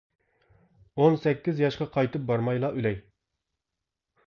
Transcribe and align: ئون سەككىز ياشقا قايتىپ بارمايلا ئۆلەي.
ئون 0.99 1.17
سەككىز 1.25 1.61
ياشقا 1.65 1.87
قايتىپ 1.97 2.25
بارمايلا 2.33 2.73
ئۆلەي. 2.79 3.01